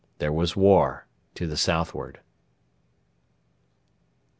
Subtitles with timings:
[0.17, 1.05] There was war
[1.35, 2.21] to the southward.